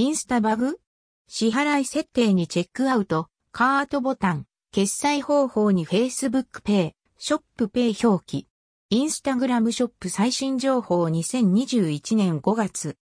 [0.00, 0.80] インスタバグ？
[1.28, 8.48] 支払い設定にチェックアウト、カートボタン、決済方法に Facebook Pay、ショップペイ表記。
[8.88, 12.96] インスタグラムショップ最新情報2021年5月。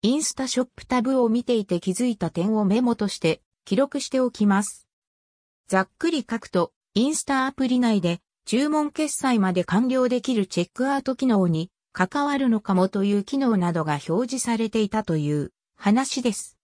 [0.00, 4.88] インスタショップタブを見ていて気づいた点をメモとして記録しておきます。
[5.68, 16.58] ざっくり書くと、インスタアプリ内で注文決済まで完了できるチェックアウト機能に関わるのかもという機能などが表示されていたという話です。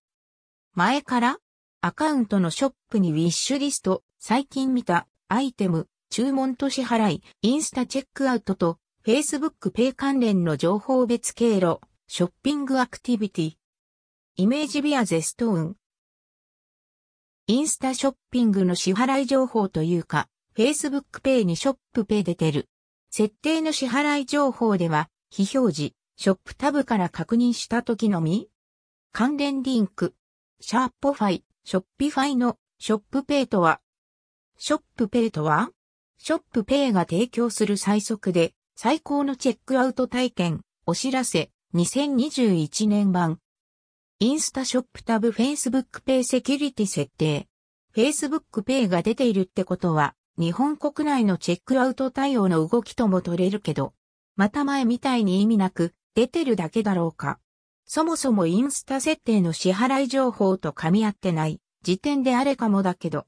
[0.75, 1.38] 前から
[1.80, 13.52] アカウントのショップにウィッシュリスト、最近見たアイテム、注文と支払い、インスタチェックアウトと、Facebook Pay 関連の情報別経路、ショッピングアクティビティ。
[14.35, 15.77] イメージビアゼストーン。
[17.47, 22.69] インスタショッピングの支払い情報というか、Facebook Pay にショップペイで出る。
[23.10, 28.48] 設定の支払い情報では、非表示、ショップタブから確認した時のみ
[29.12, 30.15] 関連リンク、
[30.60, 33.80] Shopify、Shopify の Shop Pay とは、
[34.59, 35.71] Shop Pay とは
[36.18, 43.38] Shop Pay が提供する最速で最高のチェックアウト体験、お知らせ、2021年版。
[44.19, 47.47] インスタショップタブ Facebook ペイセキュリティ設定。
[47.95, 53.95] Facebook ペイが出ているってことは、日本国内のチェックアウト対応の動きとも取れるけど、
[54.41, 57.38] また前みたいに意味なく、出てるだけだろうか。
[57.85, 63.27] そもそもインスタ設定の支払い情報と噛み合ってない時点であれかもだけど、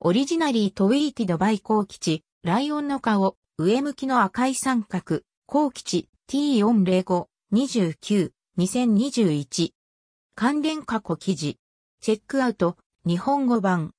[0.00, 9.72] オリジナリートウィーティドバイ高吉、ライオンの顔、上向きの赤い三角、高吉 T405、29、2021。
[10.34, 11.58] 関連過去記事。
[12.00, 13.92] チェックアウト、日本語版。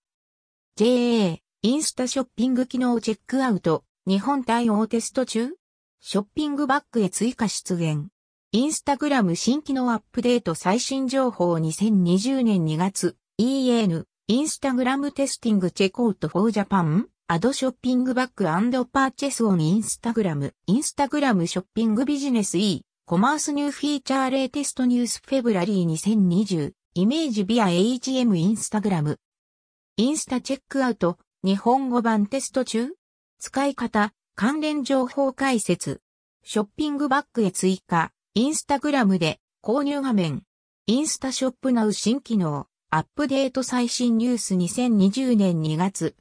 [0.78, 5.52] JA、インスタショッピング機能チェックアウト、日本対応テスト中？
[6.06, 8.08] ショッピングバッグへ追加出現。
[8.52, 29.22] インスタグラム新機能アップデート最新情報2020年2月、EN、インスタグラムテスティングチェコートフォージャパン、アドショッピングバックパーチェスオンインスタグラム、インスタグラムショッピングビジネス E、コマースニューフィーチャーレイテストニュースフェブラリー2020、イメージビア HM インスタグラム。
[29.96, 32.90] インスタチェックアウト、日本語版テスト中。
[33.40, 36.02] 使い方、関連情報解説。
[36.44, 40.42] ショッピングバッグへ追加、インスタグラムで購入画面。
[40.88, 42.66] インスタショップナウ新機能。
[42.90, 46.16] アップデート最新ニュース2020年2月。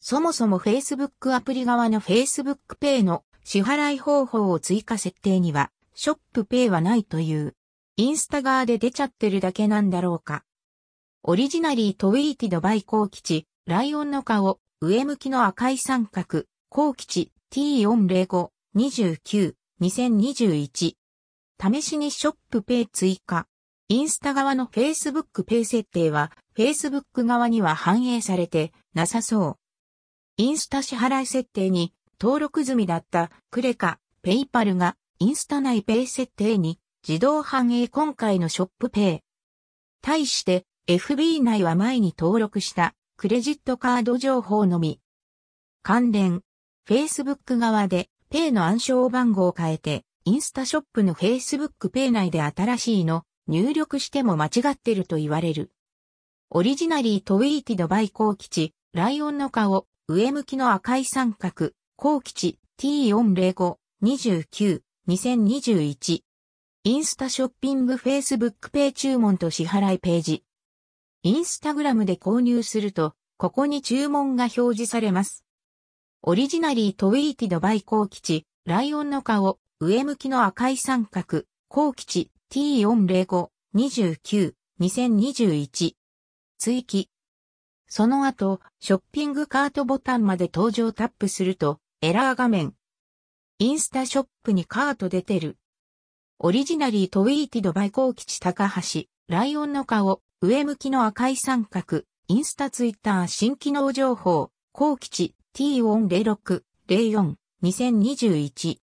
[0.00, 7.54] そもそも Facebook アプリ側の Facebook Pay の支払い方法を追加設定には、ショップ Pay はないという。
[7.96, 10.44] インスタ側で出ちゃってるだけなんだろうか。
[11.22, 20.94] Originally tweeted by 高吉、ライオンの顔、上向きの赤い三角、高吉 T405、29、2021。
[21.60, 23.48] 試しに Shop Pay 追加。
[23.88, 29.56] インスタ側の Facebook ペイ設定は Facebook 側には反映されてなさそう。
[30.36, 39.20] インスタ支払い設定に登録済みだったクレカ、 PayPal がインスタ内ペイ設定に自動反映今回のショップペイ。
[40.02, 45.00] 対して FB 内は前に登録したクレジットカード情報のみ。
[45.82, 46.42] 関連、
[46.88, 55.72] Facebook 側でペイの暗証番号を変えてインスタショップの Facebook ペイ内で新しいの入力しても間違ってると言われる。
[56.50, 66.22] オリジナリートウィーティドバイ高吉、ライオンの顔、上向きの赤い三角、高吉 T405、29、2021。
[66.84, 70.44] インスタショッピング Facebook ペイ注文と支払いページ。
[71.22, 75.44] インスタグラムで購入すると、ここに注文が表示されます。
[76.22, 85.94] オリジナリートウィーティドバイ高吉、ライオンの顔、上向きの赤い三角、高吉 T405、29、2021。
[86.58, 87.08] 追記。
[87.88, 92.74] その後、ショッピングカートボタンまで登場タップすると、エラー画面。
[93.58, 95.56] インスタショップにカート出てる。
[96.38, 108.79] オリジナリートウィーティドバイコー吉高橋、ライオンの顔、上向きの赤い三角、インスタツイッター新機能情報、コー吉 T406、04、2021。